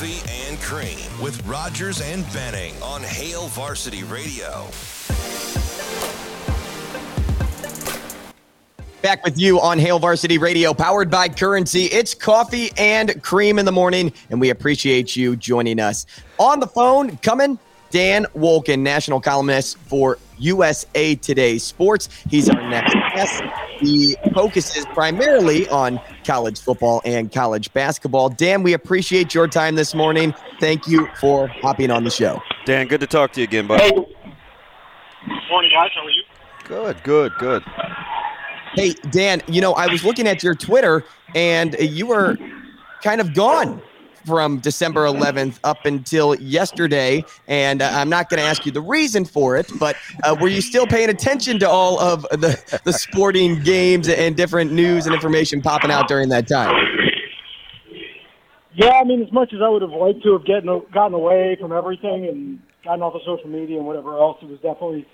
[0.00, 4.66] Coffee and Cream with Rogers and Benning on Hail Varsity Radio.
[9.02, 11.84] Back with you on Hail Varsity Radio, powered by Currency.
[11.84, 16.06] It's coffee and cream in the morning, and we appreciate you joining us.
[16.38, 17.58] On the phone, coming,
[17.90, 22.08] Dan Wolken, national columnist for USA Today Sports.
[22.30, 23.42] He's our next guest.
[23.80, 28.28] He focuses primarily on college football and college basketball.
[28.28, 30.34] Dan, we appreciate your time this morning.
[30.60, 32.42] Thank you for hopping on the show.
[32.64, 33.82] Dan, good to talk to you again, buddy.
[33.84, 33.90] Hey.
[35.50, 35.90] Morning, guys.
[35.94, 36.22] How are you?
[36.64, 37.62] Good, good, good.
[38.74, 42.36] Hey, Dan, you know, I was looking at your Twitter and you were
[43.02, 43.82] kind of gone
[44.26, 47.24] from December 11th up until yesterday.
[47.48, 50.48] And uh, I'm not going to ask you the reason for it, but uh, were
[50.48, 55.14] you still paying attention to all of the, the sporting games and different news and
[55.14, 56.74] information popping out during that time?
[58.74, 61.56] Yeah, I mean, as much as I would have liked to have gotten gotten away
[61.60, 65.06] from everything and gotten off of social media and whatever else, it was definitely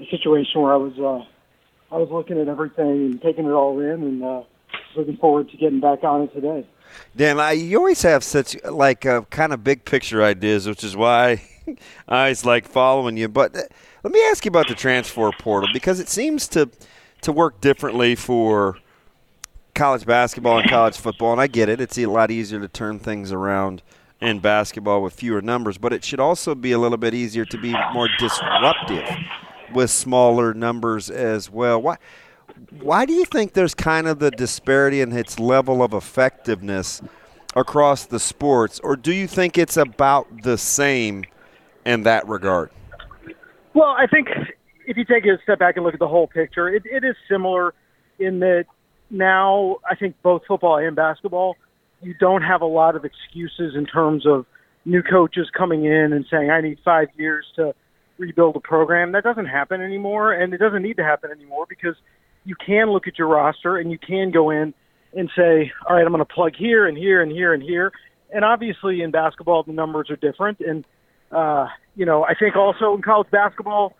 [0.00, 3.78] a situation where I was uh, I was looking at everything and taking it all
[3.78, 4.42] in, and uh,
[4.96, 6.66] looking forward to getting back on it today.
[7.16, 10.96] Dan, I, you always have such like uh, kind of big picture ideas, which is
[10.96, 11.42] why
[12.08, 13.28] I always like following you.
[13.28, 13.62] But uh,
[14.02, 16.70] let me ask you about the transfer portal because it seems to
[17.22, 18.78] to work differently for
[19.74, 21.80] college basketball and college football, and I get it.
[21.80, 23.82] It's a lot easier to turn things around
[24.20, 27.58] in basketball with fewer numbers, but it should also be a little bit easier to
[27.58, 29.08] be more disruptive
[29.72, 31.80] with smaller numbers as well.
[31.82, 31.96] Why?
[32.80, 37.02] Why do you think there's kind of the disparity in its level of effectiveness
[37.54, 41.24] across the sports, or do you think it's about the same
[41.84, 42.70] in that regard?
[43.74, 44.28] Well, I think
[44.86, 47.16] if you take a step back and look at the whole picture, it, it is
[47.28, 47.74] similar
[48.18, 48.66] in that
[49.10, 51.56] now I think both football and basketball,
[52.00, 54.46] you don't have a lot of excuses in terms of
[54.84, 57.74] new coaches coming in and saying, I need five years to
[58.18, 59.12] rebuild a program.
[59.12, 61.94] That doesn't happen anymore, and it doesn't need to happen anymore because
[62.44, 64.74] you can look at your roster and you can go in
[65.14, 67.92] and say, all right, I'm going to plug here and here and here and here.
[68.32, 70.60] And obviously in basketball, the numbers are different.
[70.60, 70.84] And,
[71.30, 73.94] uh, you know, I think also in college basketball,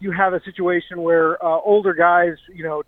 [0.00, 2.82] you have a situation where uh, older guys, you know,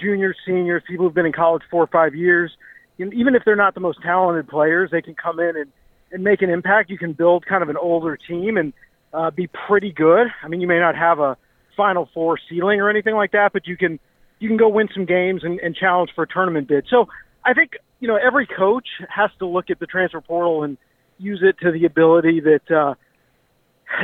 [0.00, 2.52] juniors, seniors, people who've been in college four or five years,
[2.98, 5.72] even if they're not the most talented players, they can come in and,
[6.12, 6.90] and make an impact.
[6.90, 8.72] You can build kind of an older team and
[9.12, 10.28] uh, be pretty good.
[10.42, 11.36] I mean, you may not have a
[11.76, 13.98] Final Four ceiling or anything like that, but you can
[14.40, 16.86] you can go win some games and, and challenge for a tournament bid.
[16.90, 17.08] So
[17.44, 20.76] I think you know every coach has to look at the transfer portal and
[21.18, 22.94] use it to the ability that uh,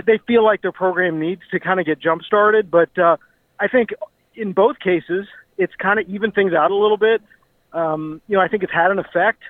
[0.06, 2.70] they feel like their program needs to kind of get jump started.
[2.70, 3.16] But uh,
[3.58, 3.90] I think
[4.34, 5.26] in both cases,
[5.58, 7.22] it's kind of even things out a little bit.
[7.72, 9.42] Um, you know, I think it's had an effect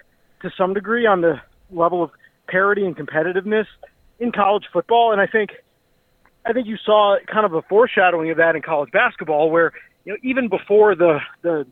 [0.43, 2.11] to some degree on the level of
[2.49, 3.67] parity and competitiveness
[4.19, 5.51] in college football, and I think
[6.47, 9.73] I think you saw kind of a foreshadowing of that in college basketball, where
[10.07, 11.67] you know even before the the,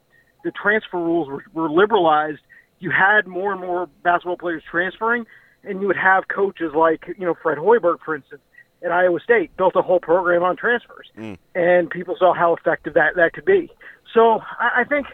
[0.44, 2.40] the transfer rules were, were liberalized,
[2.80, 5.24] you had more and more basketball players transferring,
[5.62, 8.42] and you would have coaches like you know Fred Hoiberg, for instance,
[8.84, 11.38] at Iowa State, built a whole program on transfers, mm.
[11.54, 13.70] and people saw how effective that that could be.
[14.12, 15.06] So I, I think,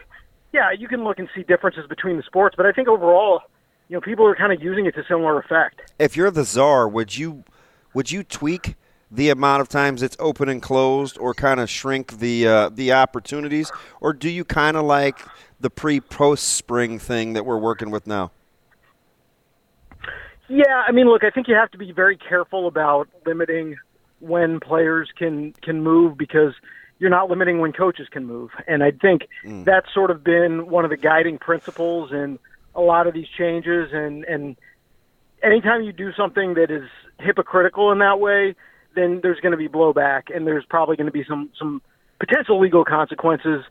[0.51, 3.43] yeah, you can look and see differences between the sports, but I think overall
[3.91, 5.91] you know, people are kind of using it to similar effect.
[5.99, 7.43] If you're the czar, would you
[7.93, 8.75] would you tweak
[9.11, 12.93] the amount of times it's open and closed, or kind of shrink the uh, the
[12.93, 15.19] opportunities, or do you kind of like
[15.59, 18.31] the pre post spring thing that we're working with now?
[20.47, 23.77] Yeah, I mean, look, I think you have to be very careful about limiting
[24.19, 26.53] when players can can move because
[26.99, 29.65] you're not limiting when coaches can move, and I think mm.
[29.65, 32.39] that's sort of been one of the guiding principles in
[32.75, 34.55] a lot of these changes and and
[35.43, 36.87] anytime you do something that is
[37.19, 38.55] hypocritical in that way
[38.95, 41.81] then there's going to be blowback and there's probably going to be some some
[42.19, 43.63] potential legal consequences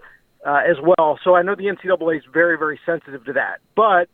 [0.47, 1.19] uh, as well.
[1.23, 3.59] So i know the ncaa is very very sensitive to that.
[3.77, 4.09] But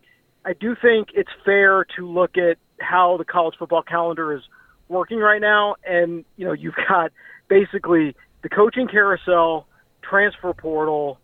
[0.44, 4.42] i do think it's fair to look at how the college football calendar is
[4.88, 5.76] working right now.
[5.84, 7.12] And you know you've got
[7.48, 9.66] basically the coaching carousel
[10.02, 11.18] transfer portal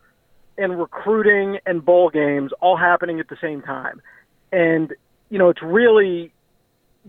[0.58, 4.00] and recruiting and bowl games all happening at the same time.
[4.50, 4.92] And,
[5.30, 6.32] you know, it's really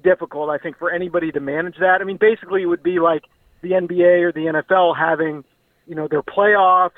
[0.01, 1.99] difficult, I think, for anybody to manage that.
[2.01, 3.23] I mean, basically, it would be like
[3.61, 5.43] the NBA or the NFL having,
[5.87, 6.91] you know, their playoffs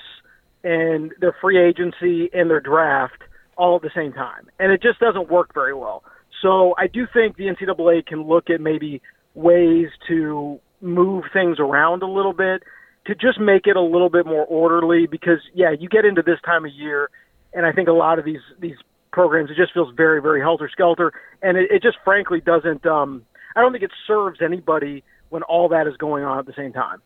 [0.63, 3.21] and their free agency and their draft
[3.57, 4.47] all at the same time.
[4.59, 6.03] And it just doesn't work very well.
[6.41, 9.01] So I do think the NCAA can look at maybe
[9.33, 12.63] ways to move things around a little bit
[13.07, 16.39] to just make it a little bit more orderly because yeah, you get into this
[16.43, 17.09] time of year
[17.53, 18.75] and I think a lot of these these
[19.15, 23.25] programs it just feels very very helter skelter and it, it just frankly doesn't um
[23.55, 26.73] I don't think it serves anybody when all that is going on at the same
[26.73, 27.01] time.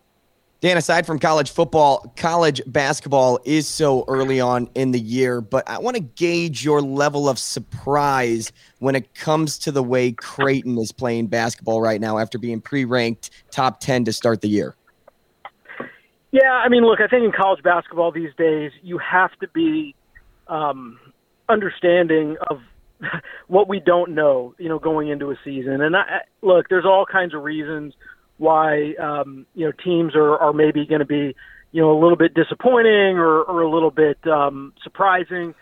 [0.61, 5.67] Dan, aside from college football, college basketball is so early on in the year, but
[5.69, 10.77] I want to gauge your level of surprise when it comes to the way Creighton
[10.77, 14.75] is playing basketball right now after being pre ranked top 10 to start the year.
[16.31, 19.95] Yeah, I mean, look, I think in college basketball these days, you have to be
[20.47, 20.99] um,
[21.49, 22.59] understanding of
[23.47, 25.81] what we don't know, you know, going into a season.
[25.81, 27.93] And I, look, there's all kinds of reasons
[28.39, 31.35] why um, you know teams are, are maybe going to be
[31.71, 35.53] you know a little bit disappointing or, or a little bit um, surprising.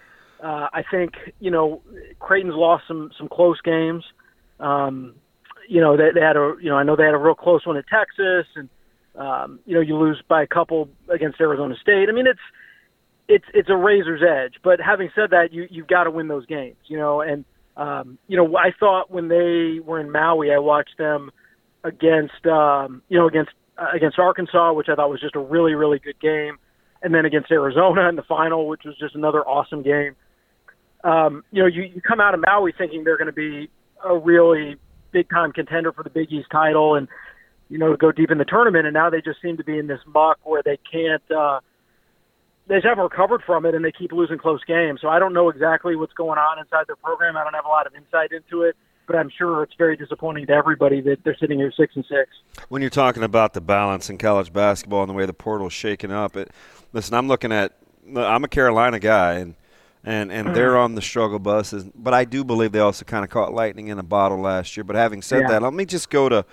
[0.42, 1.82] Uh, I think you know
[2.20, 4.04] Creighton's lost some some close games.
[4.60, 5.16] Um,
[5.68, 7.66] you know they, they had a you know I know they had a real close
[7.66, 8.70] one at Texas, and
[9.16, 12.10] um, you know you lose by a couple against Arizona State.
[12.10, 12.40] I mean it's
[13.28, 14.56] it's it's a razor's edge.
[14.64, 16.78] But having said that, you you've got to win those games.
[16.86, 17.46] You know, and
[17.76, 21.32] um, you know I thought when they were in Maui, I watched them
[21.84, 25.74] against um, you know against uh, against Arkansas, which I thought was just a really
[25.74, 26.58] really good game,
[27.02, 30.16] and then against Arizona in the final, which was just another awesome game.
[31.04, 33.70] Um, you know, you, you come out of Maui thinking they're going to be
[34.04, 34.78] a really
[35.12, 37.08] big time contender for the Big East title and
[37.70, 39.88] you know go deep in the tournament, and now they just seem to be in
[39.88, 41.24] this muck where they can't.
[41.30, 41.60] Uh,
[42.68, 45.02] they just haven't recovered from it, and they keep losing close games.
[45.02, 47.38] So I don't know exactly what's going on inside their program.
[47.38, 48.76] I don't have a lot of insight into it
[49.08, 52.30] but I'm sure it's very disappointing to everybody that they're sitting here six and six.
[52.70, 56.12] When you're talking about the balance in college basketball and the way the portal's shaken
[56.12, 56.52] up, it,
[56.94, 57.74] listen, I'm looking at
[58.16, 59.56] I'm a Carolina guy and
[60.04, 60.84] and and they're mm.
[60.84, 63.98] on the struggle bus, but I do believe they also kind of caught lightning in
[63.98, 64.84] a bottle last year.
[64.84, 65.48] But having said yeah.
[65.52, 66.46] that, let me just go to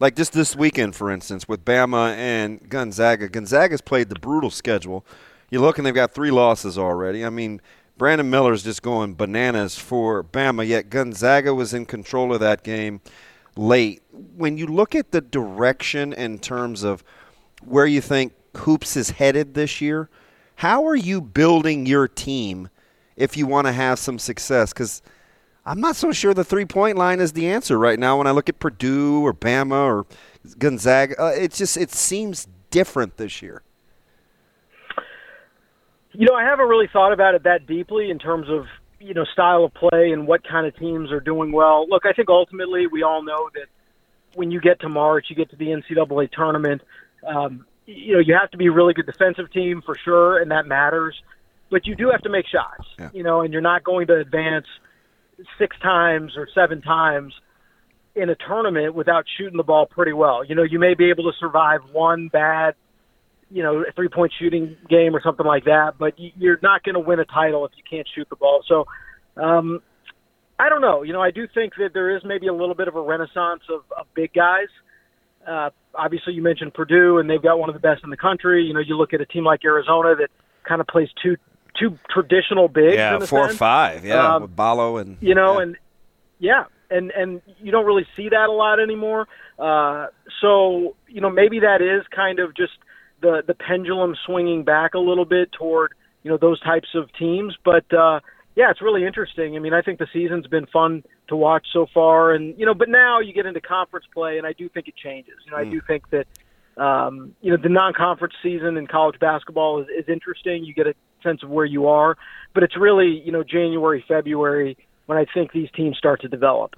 [0.00, 3.28] like just this weekend, for instance, with Bama and Gonzaga.
[3.28, 5.04] Gonzaga's played the brutal schedule.
[5.50, 7.24] You look and they've got three losses already.
[7.24, 7.60] I mean,
[7.96, 13.00] Brandon Miller's just going bananas for Bama, yet Gonzaga was in control of that game
[13.56, 14.02] late.
[14.36, 17.02] When you look at the direction in terms of
[17.64, 20.08] where you think Hoops is headed this year,
[20.56, 22.68] how are you building your team
[23.16, 24.72] if you want to have some success?
[24.72, 25.02] Because
[25.66, 28.30] I'm not so sure the three point line is the answer right now when I
[28.30, 30.06] look at Purdue or Bama or
[30.58, 31.20] Gonzaga.
[31.20, 33.62] Uh, it just it seems different this year.
[36.12, 38.66] You know, I haven't really thought about it that deeply in terms of
[39.00, 41.86] you know style of play and what kind of teams are doing well.
[41.88, 43.66] Look, I think ultimately we all know that
[44.34, 46.82] when you get to March, you get to the NCAA tournament.
[47.26, 50.50] Um, you know, you have to be a really good defensive team for sure, and
[50.50, 51.20] that matters.
[51.70, 52.86] But you do have to make shots.
[52.98, 53.10] Yeah.
[53.12, 54.66] You know, and you're not going to advance
[55.58, 57.34] six times or seven times
[58.14, 60.44] in a tournament without shooting the ball pretty well.
[60.44, 62.74] You know, you may be able to survive one bad
[63.50, 66.94] you know, a three point shooting game or something like that, but you're not going
[66.94, 68.62] to win a title if you can't shoot the ball.
[68.68, 68.86] So,
[69.36, 69.82] um,
[70.58, 71.02] I don't know.
[71.02, 73.62] You know, I do think that there is maybe a little bit of a renaissance
[73.70, 74.68] of, of big guys.
[75.46, 78.64] Uh, obviously, you mentioned Purdue, and they've got one of the best in the country.
[78.64, 80.28] You know, you look at a team like Arizona that
[80.64, 81.36] kind of plays two
[81.78, 82.96] two traditional bigs.
[82.96, 83.54] Yeah, four sense.
[83.54, 84.04] or five.
[84.04, 85.62] Yeah, um, with Ballo and you know, yeah.
[85.62, 85.76] and
[86.38, 89.28] yeah, and and you don't really see that a lot anymore.
[89.58, 90.08] Uh,
[90.40, 92.72] so you know, maybe that is kind of just
[93.20, 97.56] the the pendulum swinging back a little bit toward you know those types of teams.
[97.64, 98.20] But uh,
[98.56, 99.56] yeah, it's really interesting.
[99.56, 102.74] I mean, I think the season's been fun to watch so far, and you know,
[102.74, 105.34] but now you get into conference play, and I do think it changes.
[105.44, 105.66] You know, mm.
[105.66, 106.26] I do think that
[106.82, 110.64] um, you know the non-conference season in college basketball is, is interesting.
[110.64, 112.16] You get a sense of where you are,
[112.54, 116.76] but it's really you know January, February when I think these teams start to develop.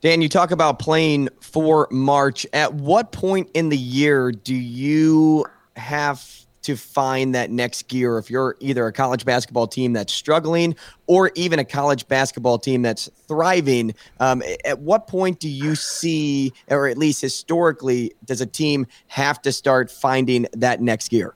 [0.00, 2.46] Dan, you talk about playing for March.
[2.52, 5.46] At what point in the year do you
[5.76, 10.74] have to find that next gear if you're either a college basketball team that's struggling
[11.06, 13.94] or even a college basketball team that's thriving?
[14.20, 19.40] Um, at what point do you see, or at least historically, does a team have
[19.42, 21.34] to start finding that next gear?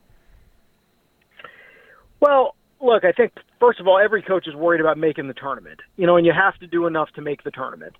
[2.21, 5.81] Well, look, I think first of all, every coach is worried about making the tournament,
[5.97, 7.95] you know, and you have to do enough to make the tournament.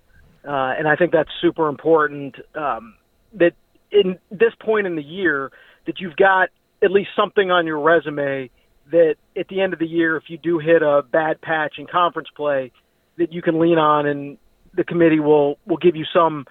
[0.45, 2.95] Uh, and I think that's super important um,
[3.33, 3.53] that
[3.91, 5.51] in this point in the year
[5.85, 6.49] that you've got
[6.81, 8.49] at least something on your resume
[8.91, 11.87] that at the end of the year, if you do hit a bad patch in
[11.87, 12.71] conference play,
[13.17, 14.37] that you can lean on and
[14.75, 16.45] the committee will will give you some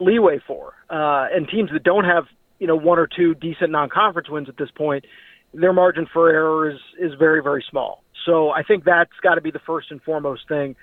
[0.00, 0.74] leeway for.
[0.90, 2.24] Uh, and teams that don't have
[2.58, 5.04] you know one or two decent non-conference wins at this point,
[5.52, 8.02] their margin for error is is very very small.
[8.24, 10.76] So I think that's got to be the first and foremost thing.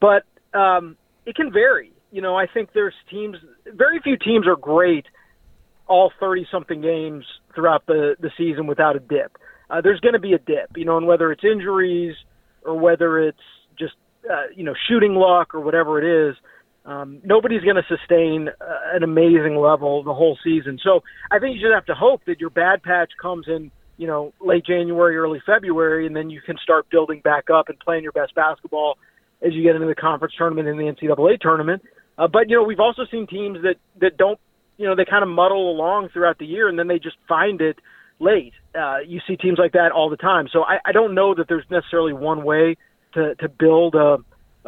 [0.00, 0.24] But
[0.56, 1.92] um, it can vary.
[2.16, 3.36] You know, I think there's teams.
[3.66, 5.04] Very few teams are great
[5.86, 9.36] all 30 something games throughout the the season without a dip.
[9.68, 12.16] Uh, there's going to be a dip, you know, and whether it's injuries
[12.64, 13.46] or whether it's
[13.78, 13.92] just
[14.32, 16.36] uh, you know shooting luck or whatever it is,
[16.86, 20.78] um, nobody's going to sustain uh, an amazing level the whole season.
[20.82, 24.06] So I think you just have to hope that your bad patch comes in, you
[24.06, 28.04] know, late January, early February, and then you can start building back up and playing
[28.04, 28.96] your best basketball
[29.42, 31.82] as you get into the conference tournament and the NCAA tournament.
[32.18, 34.38] Uh, but you know, we've also seen teams that that don't,
[34.76, 37.60] you know, they kind of muddle along throughout the year, and then they just find
[37.60, 37.78] it
[38.18, 38.54] late.
[38.74, 40.48] Uh, you see teams like that all the time.
[40.50, 42.76] So I, I don't know that there's necessarily one way
[43.14, 44.18] to to build a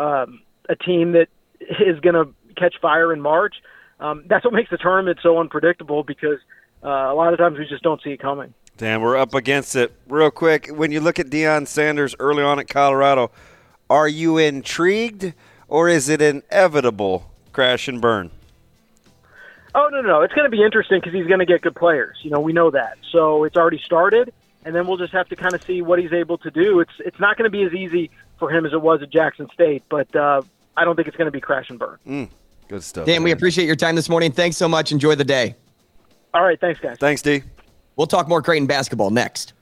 [0.01, 1.29] um, a team that
[1.61, 3.57] is going to catch fire in March.
[4.01, 6.39] Um, that's what makes the tournament so unpredictable because
[6.85, 8.55] uh, a lot of times we just don't see it coming.
[8.77, 9.93] Dan, we're up against it.
[10.09, 13.33] Real quick, when you look at Deion Sanders early on at Colorado,
[13.91, 15.35] are you intrigued
[15.67, 17.29] or is it inevitable
[17.59, 18.31] crash and burn?
[19.75, 20.21] Oh no, no, no.
[20.21, 22.17] it's going to be interesting because he's going to get good players.
[22.23, 22.99] You know, we know that.
[23.11, 24.33] So it's already started,
[24.65, 26.79] and then we'll just have to kind of see what he's able to do.
[26.79, 29.49] It's it's not going to be as easy for him as it was at Jackson
[29.53, 30.43] State, but uh,
[30.77, 31.99] I don't think it's going to be crash and burn.
[32.07, 32.29] Mm,
[32.69, 33.07] good stuff.
[33.07, 34.31] Dan, we appreciate your time this morning.
[34.31, 34.93] Thanks so much.
[34.93, 35.57] Enjoy the day.
[36.35, 36.97] All right, thanks, guys.
[37.01, 37.43] Thanks, D.
[37.97, 39.53] We'll talk more Creighton basketball next.